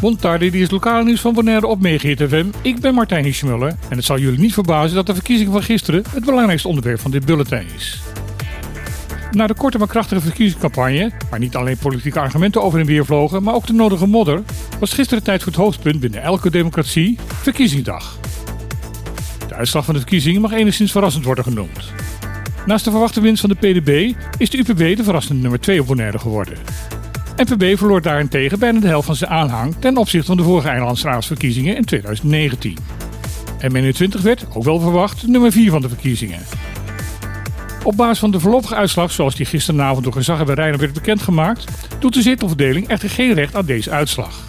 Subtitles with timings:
[0.00, 2.46] Montardi, die is lokale nieuws van Bonaire op FM.
[2.62, 6.04] Ik ben Martijn Hiesmuller en het zal jullie niet verbazen dat de verkiezing van gisteren
[6.10, 8.00] het belangrijkste onderwerp van dit bulletin is.
[9.30, 13.42] Na de korte maar krachtige verkiezingscampagne, waar niet alleen politieke argumenten over en weer vlogen,
[13.42, 14.42] maar ook de nodige modder,
[14.80, 18.18] was gisteren tijd voor het hoofdpunt binnen elke democratie, verkiezingsdag.
[19.48, 21.92] De uitslag van de verkiezingen mag enigszins verrassend worden genoemd.
[22.66, 25.86] Naast de verwachte winst van de PDB is de UPB de verrassende nummer 2 op
[25.86, 26.56] Bonaire geworden.
[27.38, 31.76] NPB verloor daarentegen bijna de helft van zijn aanhang ten opzichte van de vorige eilandsraadsverkiezingen
[31.76, 32.76] in 2019.
[33.58, 36.40] En 20 werd, ook wel verwacht, nummer 4 van de verkiezingen.
[37.82, 41.64] Op basis van de voorlopige uitslag, zoals die gisteravond door gezag bij Reiner werd bekendgemaakt,
[41.98, 44.44] doet de zetelverdeling echter geen recht aan deze uitslag.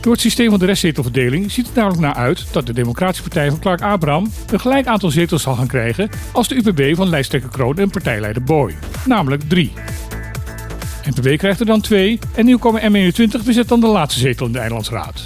[0.00, 3.50] Door het systeem van de restzetelverdeling ziet het namelijk naar uit dat de Democratische Partij
[3.50, 7.50] van Clark Abraham een gelijk aantal zetels zal gaan krijgen als de UPB van lijsttrekker
[7.50, 8.74] Kroon en partijleider Boy,
[9.06, 9.72] namelijk 3.
[11.04, 14.58] NPB krijgt er dan 2 en nieuwkomer M21 bezet dan de laatste zetel in de
[14.58, 15.22] Eilandsraad.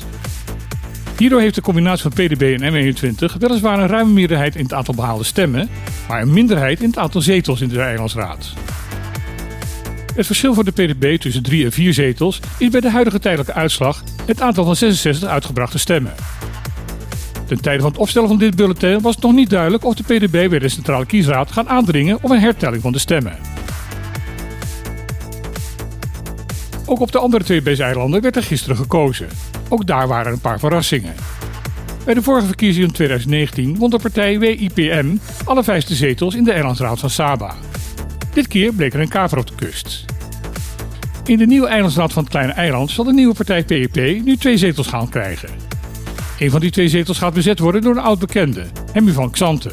[1.18, 4.94] Hierdoor heeft de combinatie van PDB en M21 weliswaar een ruime meerderheid in het aantal
[4.94, 5.68] behaalde stemmen,
[6.08, 8.52] maar een minderheid in het aantal zetels in de Eilandsraad.
[10.14, 13.52] Het verschil voor de PDB tussen 3 en 4 zetels is bij de huidige tijdelijke
[13.52, 16.14] uitslag het aantal van 66 uitgebrachte stemmen.
[17.46, 20.02] Ten tijde van het opstellen van dit bulletin was het nog niet duidelijk of de
[20.02, 23.55] PDB bij de Centrale Kiesraad gaat aandringen op een hertelling van de stemmen.
[26.86, 29.28] Ook op de andere twee BES-eilanden werd er gisteren gekozen.
[29.68, 31.14] Ook daar waren een paar verrassingen.
[32.04, 36.52] Bij de vorige verkiezingen in 2019 won de partij WIPM alle vijfde zetels in de
[36.52, 37.54] eilandsraad van Saba.
[38.32, 40.04] Dit keer bleek er een kaver op de kust.
[41.24, 44.56] In de nieuwe eilandsraad van het kleine eiland zal de nieuwe partij PEP nu twee
[44.56, 45.48] zetels gaan krijgen.
[46.38, 49.72] Een van die twee zetels gaat bezet worden door een oud-bekende, Hemmy van Xanten.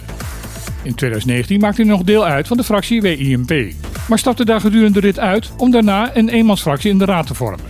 [0.83, 3.73] In 2019 maakte hij nog deel uit van de fractie WIMP,
[4.07, 7.33] maar stapte daar gedurende de rit uit om daarna een eenmansfractie in de raad te
[7.33, 7.65] vormen.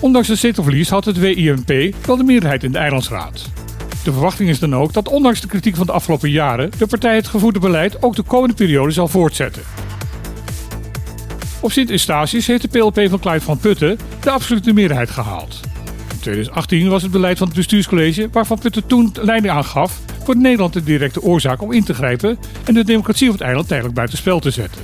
[0.00, 3.50] Ondanks het zetelverlies had het WIMP wel de meerderheid in de eilandsraad.
[4.04, 7.14] De verwachting is dan ook dat ondanks de kritiek van de afgelopen jaren de partij
[7.14, 9.62] het gevoerde beleid ook de komende periode zal voortzetten.
[11.60, 15.60] Op Sint-Eustatius heeft de PLP van Clyde van Putten de absolute meerderheid gehaald.
[16.10, 20.72] In 2018 was het beleid van het bestuurscollege waarvan Putten toen leiding aangaf voor Nederland
[20.72, 24.40] de directe oorzaak om in te grijpen en de democratie op het eiland tijdelijk buitenspel
[24.40, 24.82] te zetten.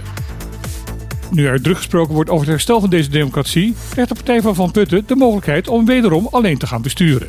[1.31, 4.55] Nu er druk gesproken wordt over het herstel van deze democratie, krijgt de partij van
[4.55, 7.29] Van Putten de mogelijkheid om wederom alleen te gaan besturen.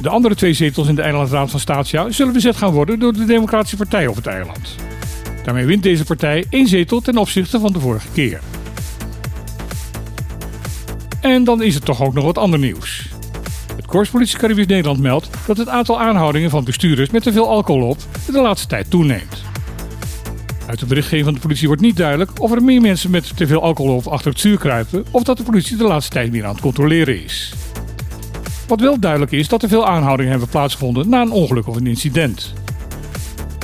[0.00, 3.24] De andere twee zetels in de eilandraad van Statia zullen bezet gaan worden door de
[3.24, 4.74] Democratische Partij op het eiland.
[5.44, 8.40] Daarmee wint deze partij één zetel ten opzichte van de vorige keer.
[11.20, 13.15] En dan is er toch ook nog wat ander nieuws.
[13.96, 17.98] Korpspolitie Caribisch Nederland meldt dat het aantal aanhoudingen van bestuurders met te veel alcohol op
[18.26, 19.42] de laatste tijd toeneemt.
[20.66, 23.46] Uit de berichtgeving van de politie wordt niet duidelijk of er meer mensen met te
[23.46, 26.44] veel alcohol op achter het stuur kruipen of dat de politie de laatste tijd meer
[26.44, 27.52] aan het controleren is.
[28.66, 31.86] Wat wel duidelijk is dat er veel aanhoudingen hebben plaatsgevonden na een ongeluk of een
[31.86, 32.52] incident.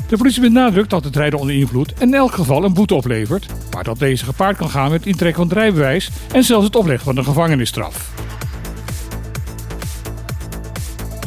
[0.09, 3.85] De politie benadrukt dat het rijden onder invloed in elk geval een boete oplevert, maar
[3.85, 7.05] dat deze gepaard kan gaan met het intrekken van het rijbewijs en zelfs het opleggen
[7.05, 8.11] van een gevangenisstraf.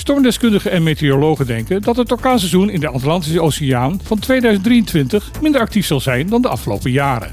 [0.06, 5.86] Stormdeskundigen en meteorologen denken dat het orkaanseizoen in de Atlantische Oceaan van 2023 minder actief
[5.86, 7.32] zal zijn dan de afgelopen jaren.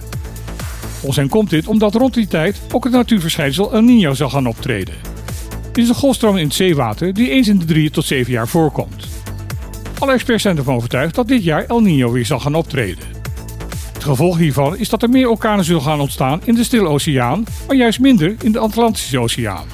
[1.15, 4.95] Hen komt dit omdat rond die tijd ook het natuurverschijnsel El Niño zal gaan optreden.
[5.73, 8.49] Dit is een golfstroom in het zeewater die eens in de drie tot zeven jaar
[8.49, 9.07] voorkomt.
[9.99, 13.05] Alle experts zijn ervan overtuigd dat dit jaar El Niño weer zal gaan optreden.
[13.93, 17.45] Het gevolg hiervan is dat er meer orkanen zullen gaan ontstaan in de Stille Oceaan,
[17.67, 19.67] maar juist minder in de Atlantische Oceaan.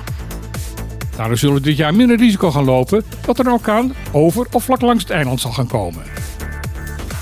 [1.18, 4.80] Daardoor zullen dit jaar minder risico gaan lopen dat er een orkaan over of vlak
[4.80, 6.02] langs het eiland zal gaan komen.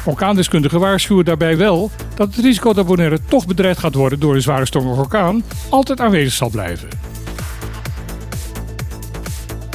[0.04, 4.42] Orkaandeskundigen waarschuwen daarbij wel dat het risico dat Bonaire toch bedreigd gaat worden door een
[4.42, 6.88] zware storm of orkaan altijd aanwezig zal blijven.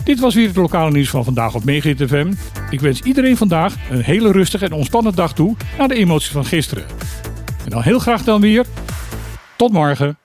[0.04, 2.28] Dit was weer het lokale nieuws van vandaag op Megahit.
[2.70, 6.46] Ik wens iedereen vandaag een hele rustige en ontspannen dag toe na de emoties van
[6.46, 6.84] gisteren.
[7.64, 8.66] En dan heel graag dan weer.
[9.56, 10.21] Tot morgen.